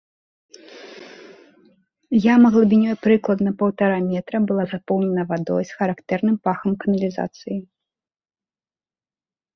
Яма 2.33 2.49
глыбінёй 2.55 2.95
прыкладна 3.03 3.49
паўтара 3.61 3.97
метра 4.09 4.37
была 4.53 4.63
запоўненая 4.73 5.25
вадой 5.35 5.63
з 5.73 5.81
характэрным 5.83 6.35
пахам 6.49 6.71
каналізацыі. 6.85 7.57